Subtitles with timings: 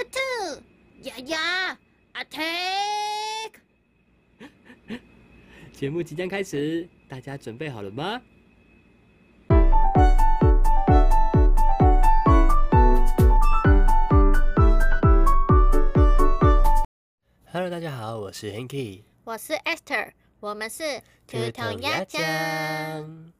[0.00, 0.18] 兔兔，
[1.02, 1.78] 呀呀
[2.14, 3.52] ，attack！
[5.74, 8.18] 节目即将开始，大家准备好了吗
[17.52, 23.32] ？Hello，大家好，我是 Hanky，我是 Esther，我们是兔兔鸭酱。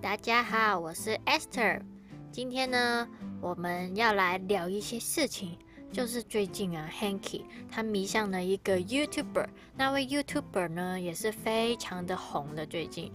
[0.00, 1.80] 大家好，我是 Esther，
[2.32, 3.08] 今天呢，
[3.40, 5.56] 我们要来聊一些事情。
[5.92, 12.64] 就是最近啊，Hanky 他迷上了一个 YouTuber，那位 YouTuber 呢也是非常的红的。
[12.64, 13.12] 最近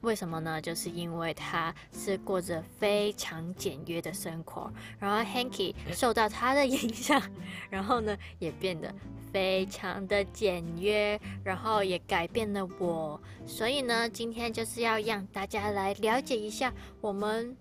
[0.00, 0.60] 为什么呢？
[0.60, 7.22] 就是因为他是过着非常简约的生活，然后 Hanky 受到他的影响，
[7.70, 8.92] 然后呢也变得
[9.32, 13.20] 非常的简约，然后也改变了我。
[13.46, 17.56] 所以呢，今天就是要让大家来了解一下我们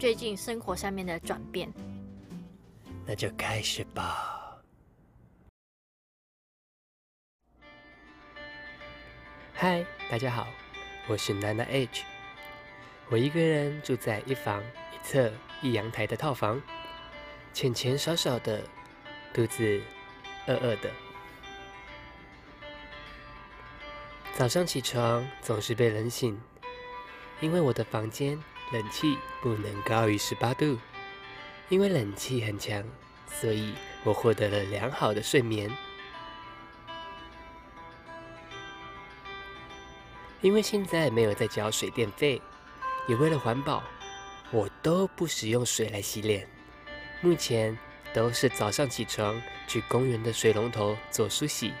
[0.00, 1.72] 最近生活上面的转变。
[3.06, 4.58] 那就开始吧。
[9.52, 10.46] 嗨，大家好，
[11.06, 12.02] 我是娜娜 H。
[13.10, 16.60] 我一个人住在一房一侧一阳台的套房，
[17.52, 18.62] 钱钱少少的，
[19.34, 19.82] 肚子
[20.46, 20.90] 饿饿的。
[24.32, 26.40] 早上起床总是被冷醒，
[27.40, 28.42] 因为我的房间
[28.72, 30.78] 冷气不能高于十八度。
[31.70, 32.84] 因为冷气很强，
[33.26, 35.70] 所以我获得了良好的睡眠。
[40.40, 42.40] 因为现在没有在交水电费，
[43.08, 43.82] 也为了环保，
[44.50, 46.46] 我都不使用水来洗脸。
[47.22, 47.76] 目前
[48.12, 51.72] 都是早上起床去公园的水龙头做梳洗，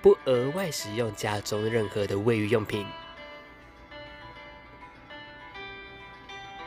[0.00, 2.86] 不额外使用家中任何的卫浴用品。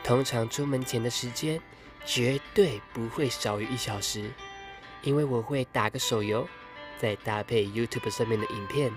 [0.04, 1.58] 通常出门前的时间。
[2.04, 4.30] 绝对不会少于一小时，
[5.02, 6.46] 因为我会打个手游，
[6.98, 8.92] 再搭配 YouTube 上面的影片，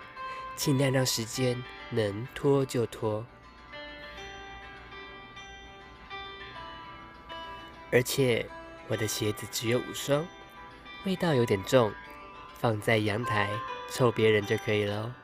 [0.56, 3.26] 尽量让时间能拖就拖。
[7.92, 8.45] 而且
[8.88, 10.26] 我的鞋子只有五双，
[11.05, 11.93] 味道有点重，
[12.54, 13.49] 放在阳台
[13.92, 15.16] 臭别人就可以了。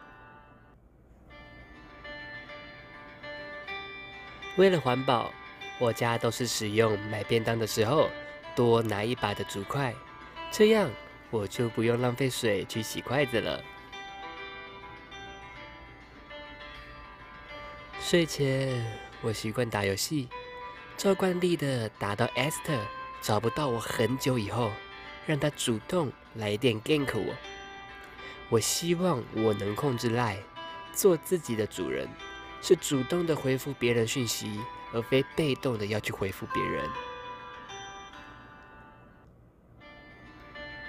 [4.55, 5.33] 为了环保。
[5.81, 8.07] 我家都是使用买便当的时候
[8.55, 9.91] 多拿一把的竹筷，
[10.51, 10.87] 这样
[11.31, 13.63] 我就不用浪费水去洗筷子了。
[17.99, 18.85] 睡前
[19.21, 20.29] 我习惯打游戏，
[20.97, 22.79] 照惯例的打到 Esther
[23.19, 24.71] 找不到我很久以后，
[25.25, 27.33] 让他主动来电 gank 我。
[28.49, 30.43] 我希望我能控制 Lie，，
[30.93, 32.07] 做自己的主人，
[32.61, 34.59] 是主动的回复别人讯息。
[34.93, 36.89] 而非被动的要去回复别人。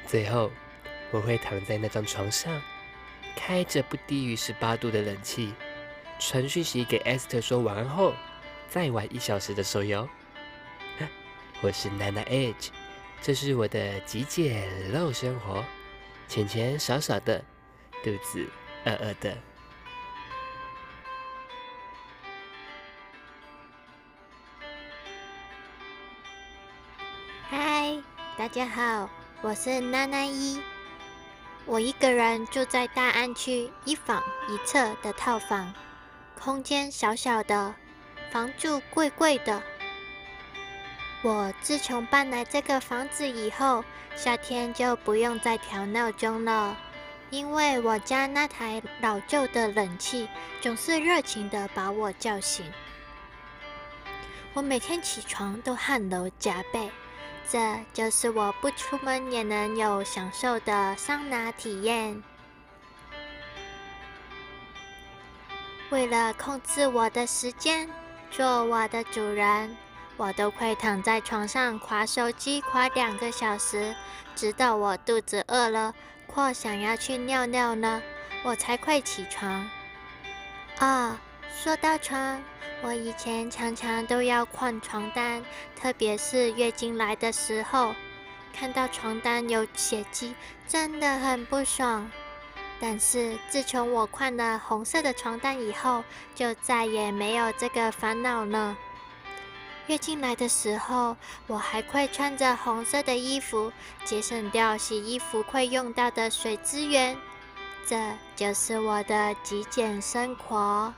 [0.06, 0.50] 最后，
[1.10, 2.60] 我会躺在那张床上，
[3.34, 5.54] 开着不低于十八度的冷气，
[6.18, 8.14] 传讯息给 Esther 说晚安后，
[8.68, 10.08] 再玩一小时的手游。
[11.62, 12.68] 我是娜娜 Edge，
[13.22, 15.64] 这是我的极简陋生活，
[16.28, 17.42] 钱钱少少的，
[18.02, 18.46] 肚子
[18.84, 19.36] 饿饿的。
[27.54, 27.94] 嗨
[28.38, 29.10] 大家好，
[29.42, 30.58] 我是娜娜一。
[31.66, 35.74] 我一个人住在大安区一房一侧的套房，
[36.34, 37.74] 空间小小的，
[38.30, 39.62] 房租贵贵的。
[41.20, 43.84] 我自从搬来这个房子以后，
[44.16, 46.74] 夏天就不用再调闹钟了，
[47.28, 50.26] 因为我家那台老旧的冷气
[50.62, 52.64] 总是热情的把我叫醒。
[54.54, 56.91] 我每天起床都汗流浃背。
[57.48, 62.22] 这就是我不出门也能有享受的桑拿体验。
[65.91, 67.88] 为了控制我的时间，
[68.30, 69.76] 做我的主人，
[70.16, 73.94] 我都会躺在床上划手机划两个小时，
[74.34, 75.94] 直到我肚子饿了
[76.27, 78.00] 或想要去尿尿呢，
[78.42, 79.68] 我才会起床。
[80.78, 81.21] 啊，
[81.53, 82.43] 说到床。
[82.83, 85.41] 我以前常常都要换床单，
[85.81, 87.95] 特别是月经来的时候，
[88.53, 90.34] 看到床单有血迹，
[90.66, 92.10] 真的很不爽。
[92.81, 96.03] 但是自从我换了红色的床单以后，
[96.34, 98.77] 就再也没有这个烦恼了。
[99.87, 101.16] 月经来的时候，
[101.47, 103.72] 我还会穿着红色的衣服，
[104.04, 107.16] 节省掉洗衣服会用到的水资源。
[107.87, 107.97] 这
[108.34, 110.93] 就是我的极简生活。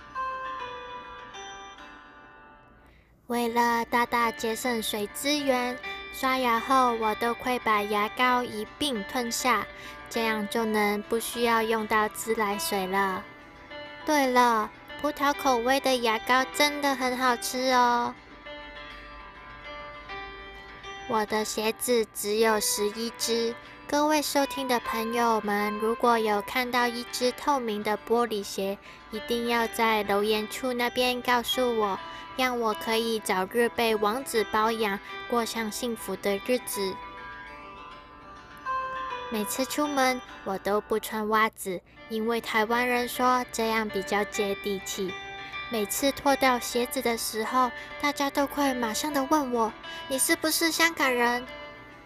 [3.26, 5.78] 为了大大节省水资源，
[6.12, 9.66] 刷牙后，我都会把牙膏一并吞下，
[10.10, 13.24] 这样就能不需要用到自来水了。
[14.04, 18.14] 对了，葡萄口味的牙膏真的很好吃哦。
[21.08, 23.54] 我的鞋子只有十一只。
[23.86, 28.78] 各位收听的朋友们，如果有看到一只透明的玻璃鞋，
[29.10, 31.98] 一定要在留言处那边告诉我，
[32.36, 34.98] 让我可以早日被王子包养，
[35.28, 36.94] 过上幸福的日子。
[39.30, 45.12] 每次出门我都不穿袜子，因为台湾人说这样比较接地气。
[45.70, 47.70] 每次脱掉鞋子的时候，
[48.00, 49.72] 大家都会马上的问我
[50.08, 51.46] ：“你是不是香港人？”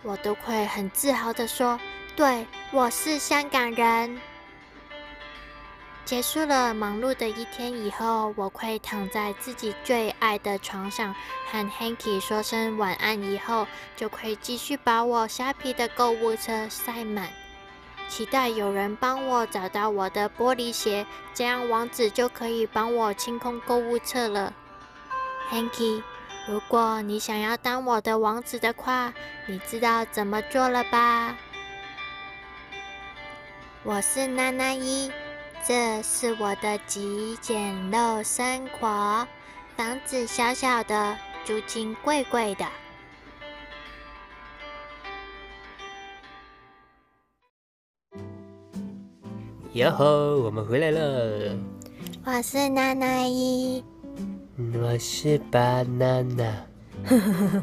[0.03, 1.79] 我都会很自豪的说
[2.17, 4.21] ：“对，我是香港人。”
[6.05, 11.15] 结束了忙碌的一天以后，我会躺在自己最爱的床上，
[11.50, 17.29] 和 Hanky 说声晚安以后，就可以继续把我虾皮的购物车塞满，
[18.09, 21.05] 期待有人帮我找到我的玻璃鞋，
[21.35, 24.55] 这样王子就可以帮我清空购物车了
[25.50, 26.03] ，Hanky。
[26.49, 29.12] 如果你想要当我的王子的话，
[29.47, 31.37] 你知道怎么做了吧？
[33.85, 35.12] 我是娜娜一，
[35.62, 39.29] 这是我的极简陋生活，
[39.77, 42.65] 房子小小的，租金贵贵的。
[49.75, 51.55] 哟吼，我们回来了。
[52.25, 53.85] 我是娜娜一。
[54.58, 56.50] 我是 banana，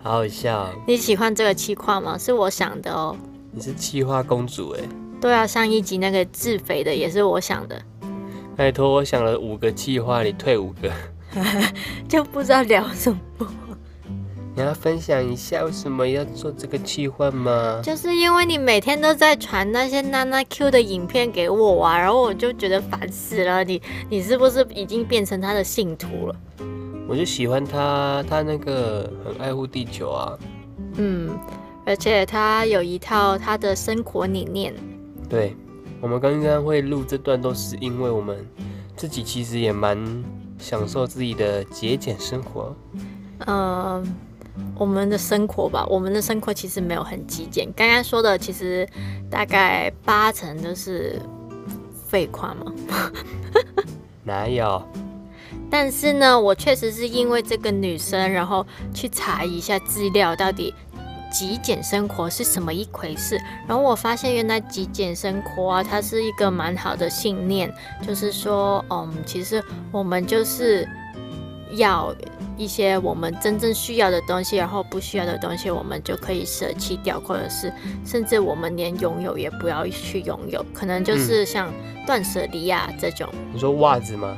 [0.00, 0.70] 好好笑。
[0.86, 2.16] 你喜欢这个气话吗？
[2.16, 3.16] 是我想的哦。
[3.50, 4.80] 你是气话公主哎。
[5.20, 7.82] 对啊，上一集那个自肥的也是我想的。
[8.54, 10.92] 拜托，我想了五个计划，你退五个，
[12.08, 13.18] 就不知道聊什么。
[14.56, 17.80] 你要分享一下为什么要做这个计划吗？
[17.82, 23.64] 就是因为你每天都在传那些娜娜 Q 的影片给我啊，然后我就觉得烦死了。
[23.64, 26.36] 你你是不是已经变成他的信徒了？
[27.08, 30.38] 我就喜欢他，他那个很爱护地球啊。
[30.98, 31.36] 嗯，
[31.84, 34.72] 而且他有一套他的生活理念。
[35.28, 35.56] 对，
[36.00, 38.46] 我们刚刚会录这段，都是因为我们
[38.94, 39.98] 自己其实也蛮
[40.58, 42.72] 享受自己的节俭生活。
[43.46, 44.06] 嗯。
[44.76, 47.72] 我们的生活吧，我们的生活其实没有很极简。
[47.74, 48.88] 刚刚说的其实
[49.30, 51.20] 大概八成都是
[52.06, 52.72] 废话嘛。
[54.24, 54.82] 哪有？
[55.70, 60.72] 但是呢，我确实是因为这个女生，然后去查一下资料，到底
[61.32, 63.36] 极简生活是什么一回事。
[63.66, 67.72] 然后我发现，原来极简生活啊，它是一个蛮好的信念，
[68.06, 70.88] 就是说，嗯，其实我们就是
[71.76, 72.14] 要。
[72.56, 77.72] 一些我们真正需要的东西，然后不需要的东西，我们就可以舍弃掉，或者是
[78.04, 81.68] 甚至我们连拥有也不要去拥有，可能就是像
[82.06, 83.28] 断舍离啊这种。
[83.52, 84.36] 你说袜子吗？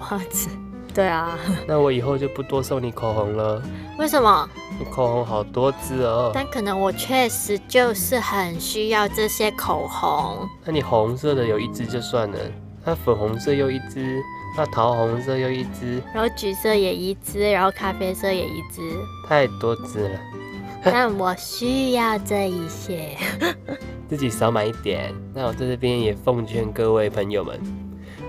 [0.00, 0.50] 袜子，
[0.92, 1.38] 对啊。
[1.66, 3.62] 那我以后就不多送你口红了。
[3.98, 4.46] 为什么？
[4.78, 6.30] 你口红好多支哦。
[6.34, 10.46] 但可能我确实就是很需要这些口红。
[10.62, 12.38] 那你红色的有一支就算了，
[12.84, 14.20] 那粉红色又一支。
[14.56, 18.80] 那桃红色又一只，然后橘色也一只，然后咖啡色也一只，
[19.28, 20.20] 太多只了。
[20.82, 23.16] 但我需要这一些，
[24.08, 25.14] 自己少买一点。
[25.34, 27.60] 那我在这边也奉劝各位朋友们，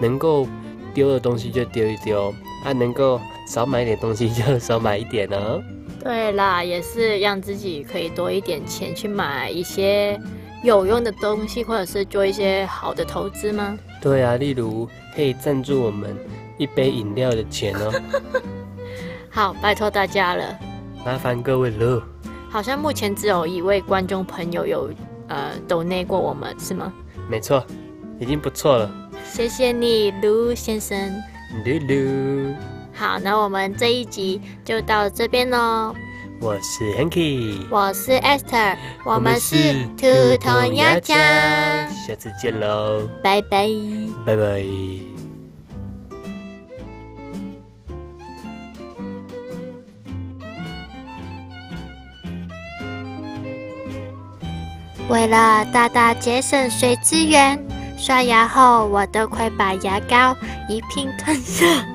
[0.02, 0.46] 能够
[0.94, 2.34] 丢的东西就丢一丢，
[2.66, 5.62] 啊，能够少买一点东西就 少买一点哦。
[6.04, 10.20] 对啦，也是让自己可以多一点钱去买一些
[10.62, 13.78] 有用的东西，或者是做一些好的投资吗？
[14.02, 16.18] 对啊，例如可以赞助我们
[16.58, 17.94] 一杯饮料的钱哦。
[19.30, 20.60] 好，拜托大家了，
[21.06, 22.04] 麻烦各位了。
[22.50, 24.90] 好像目前只有一位观众朋友有
[25.28, 26.92] 呃抖内过我们，是吗？
[27.30, 27.64] 没错，
[28.20, 28.92] 已经不错了。
[29.24, 31.14] 谢谢你，卢先生。
[31.64, 32.54] 卢卢。
[32.94, 35.96] 好，那我们这一集就到这边喽。
[36.44, 40.08] 我是 Hanky，我是 Esther，我们是兔
[40.40, 41.16] 头鸭酱，
[41.90, 43.68] 下次见喽，拜拜，
[44.26, 44.66] 拜拜。
[55.10, 57.64] 为了大大节省水资源，
[58.00, 60.36] 刷牙后我都快把牙膏
[60.68, 61.68] 一并吞下。